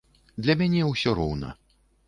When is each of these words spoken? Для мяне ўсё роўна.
Для 0.45 0.55
мяне 0.61 0.81
ўсё 0.87 1.15
роўна. 1.21 1.55